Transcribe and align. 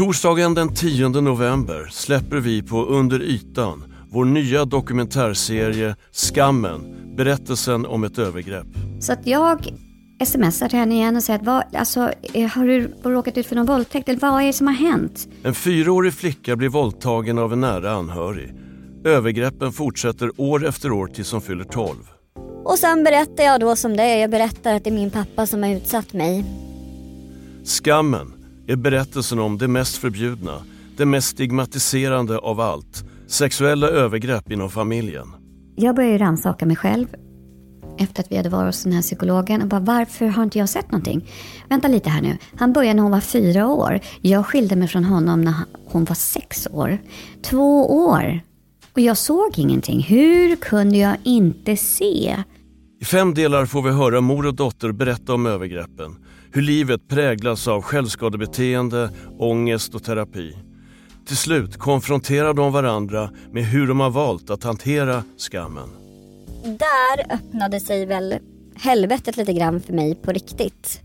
Torsdagen 0.00 0.54
den 0.54 0.74
10 0.74 1.08
november 1.08 1.88
släpper 1.90 2.36
vi 2.36 2.62
på 2.62 2.84
Under 2.84 3.22
ytan 3.22 3.94
vår 4.10 4.24
nya 4.24 4.64
dokumentärserie 4.64 5.96
Skammen, 6.12 6.80
berättelsen 7.16 7.86
om 7.86 8.04
ett 8.04 8.18
övergrepp. 8.18 8.66
Så 9.00 9.12
att 9.12 9.26
jag 9.26 9.68
smsar 10.24 10.68
till 10.68 10.78
henne 10.78 10.94
igen 10.94 11.16
och 11.16 11.22
säger 11.22 11.38
att 11.38 11.46
vad, 11.46 11.64
alltså, 11.74 12.12
eh, 12.34 12.48
har 12.48 12.66
du 12.66 12.92
råkat 13.02 13.38
ut 13.38 13.46
för 13.46 13.56
någon 13.56 13.66
våldtäkt 13.66 14.08
eller 14.08 14.20
vad 14.20 14.42
är 14.42 14.46
det 14.46 14.52
som 14.52 14.66
har 14.66 14.74
hänt? 14.74 15.28
En 15.42 15.54
fyraårig 15.54 16.12
flicka 16.14 16.56
blir 16.56 16.68
våldtagen 16.68 17.38
av 17.38 17.52
en 17.52 17.60
nära 17.60 17.92
anhörig. 17.92 18.54
Övergreppen 19.04 19.72
fortsätter 19.72 20.40
år 20.40 20.66
efter 20.66 20.92
år 20.92 21.06
tills 21.06 21.32
hon 21.32 21.40
fyller 21.40 21.64
12. 21.64 21.96
Och 22.64 22.78
sen 22.78 23.04
berättar 23.04 23.44
jag 23.44 23.60
då 23.60 23.76
som 23.76 23.96
det 23.96 24.02
är. 24.02 24.18
Jag 24.18 24.30
berättar 24.30 24.74
att 24.74 24.84
det 24.84 24.90
är 24.90 24.94
min 24.94 25.10
pappa 25.10 25.46
som 25.46 25.62
har 25.62 25.70
utsatt 25.70 26.12
mig. 26.12 26.44
Skammen 27.64 28.39
är 28.70 28.76
berättelsen 28.76 29.38
om 29.38 29.58
det 29.58 29.68
mest 29.68 29.96
förbjudna, 29.96 30.62
det 30.96 31.06
mest 31.06 31.28
stigmatiserande 31.28 32.38
av 32.38 32.60
allt. 32.60 33.04
Sexuella 33.26 33.88
övergrepp 33.88 34.50
inom 34.52 34.70
familjen. 34.70 35.26
Jag 35.76 35.96
började 35.96 36.18
rannsaka 36.18 36.66
mig 36.66 36.76
själv 36.76 37.06
efter 37.98 38.22
att 38.22 38.32
vi 38.32 38.36
hade 38.36 38.48
varit 38.48 38.66
hos 38.66 38.82
den 38.82 38.92
här 38.92 39.02
psykologen 39.02 39.62
och 39.62 39.68
bara 39.68 39.80
varför 39.80 40.26
har 40.26 40.42
inte 40.42 40.58
jag 40.58 40.68
sett 40.68 40.90
någonting? 40.90 41.28
Vänta 41.68 41.88
lite 41.88 42.10
här 42.10 42.22
nu. 42.22 42.38
Han 42.56 42.72
började 42.72 42.94
när 42.94 43.02
hon 43.02 43.12
var 43.12 43.20
fyra 43.20 43.66
år. 43.66 44.00
Jag 44.20 44.46
skilde 44.46 44.76
mig 44.76 44.88
från 44.88 45.04
honom 45.04 45.44
när 45.44 45.54
hon 45.86 46.04
var 46.04 46.14
sex 46.14 46.68
år. 46.72 46.98
Två 47.42 47.94
år. 48.06 48.40
Och 48.92 49.00
jag 49.00 49.16
såg 49.16 49.58
ingenting. 49.58 50.02
Hur 50.02 50.56
kunde 50.56 50.98
jag 50.98 51.16
inte 51.22 51.76
se? 51.76 52.36
I 53.02 53.04
fem 53.04 53.34
delar 53.34 53.66
får 53.66 53.82
vi 53.82 53.90
höra 53.90 54.20
mor 54.20 54.46
och 54.46 54.54
dotter 54.54 54.92
berätta 54.92 55.34
om 55.34 55.46
övergreppen. 55.46 56.16
Hur 56.52 56.62
livet 56.62 57.08
präglas 57.08 57.68
av 57.68 57.82
självskadebeteende, 57.82 59.10
ångest 59.38 59.94
och 59.94 60.04
terapi. 60.04 60.56
Till 61.26 61.36
slut 61.36 61.76
konfronterar 61.76 62.54
de 62.54 62.72
varandra 62.72 63.30
med 63.52 63.64
hur 63.64 63.86
de 63.86 64.00
har 64.00 64.10
valt 64.10 64.50
att 64.50 64.64
hantera 64.64 65.24
skammen. 65.38 65.88
Där 66.64 67.34
öppnade 67.34 67.80
sig 67.80 68.06
väl 68.06 68.34
helvetet 68.74 69.36
lite 69.36 69.52
grann 69.52 69.80
för 69.80 69.92
mig 69.92 70.14
på 70.14 70.32
riktigt. 70.32 71.00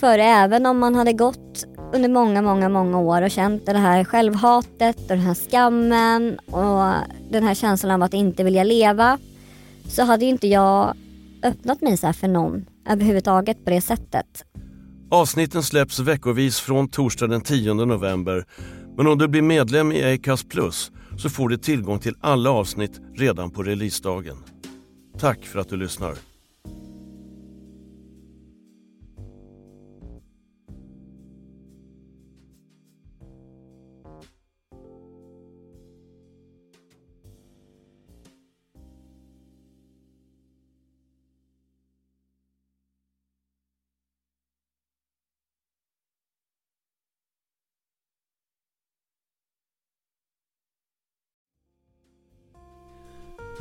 För 0.00 0.18
även 0.18 0.66
om 0.66 0.78
man 0.78 0.94
hade 0.94 1.12
gått 1.12 1.64
under 1.94 2.08
många, 2.08 2.42
många, 2.42 2.68
många 2.68 2.98
år 2.98 3.22
och 3.22 3.30
känt 3.30 3.66
det 3.66 3.78
här 3.78 4.04
självhatet 4.04 5.00
och 5.00 5.08
den 5.08 5.20
här 5.20 5.34
skammen 5.34 6.38
och 6.38 6.94
den 7.30 7.42
här 7.42 7.54
känslan 7.54 7.90
av 7.90 8.02
att 8.02 8.14
inte 8.14 8.44
vilja 8.44 8.64
leva 8.64 9.18
så 9.88 10.02
hade 10.02 10.24
ju 10.24 10.30
inte 10.30 10.46
jag 10.46 10.94
öppnat 11.42 11.80
mig 11.80 11.96
så 11.96 12.06
här 12.06 12.12
för 12.12 12.28
någon 12.28 12.64
överhuvudtaget 12.88 13.64
på 13.64 13.70
det 13.70 13.80
sättet. 13.80 14.44
Avsnitten 15.10 15.62
släpps 15.62 15.98
veckovis 15.98 16.60
från 16.60 16.88
torsdag 16.88 17.26
den 17.26 17.40
10 17.40 17.74
november. 17.74 18.44
Men 18.96 19.06
om 19.06 19.18
du 19.18 19.28
blir 19.28 19.42
medlem 19.42 19.92
i 19.92 20.14
Acast 20.14 20.48
Plus 20.48 20.92
så 21.16 21.30
får 21.30 21.48
du 21.48 21.56
tillgång 21.56 21.98
till 21.98 22.14
alla 22.20 22.50
avsnitt 22.50 23.00
redan 23.14 23.50
på 23.50 23.62
releasedagen. 23.62 24.36
Tack 25.18 25.44
för 25.44 25.58
att 25.58 25.68
du 25.68 25.76
lyssnar. 25.76 26.33